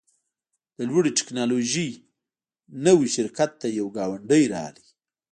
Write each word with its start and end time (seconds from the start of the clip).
د 0.77 0.79
لوړې 0.89 1.11
ټیکنالوژۍ 1.17 1.89
نوي 2.85 3.07
شرکت 3.15 3.51
ته 3.61 3.67
یو 3.79 3.87
ګاونډی 3.97 4.43
راغی 4.53 4.87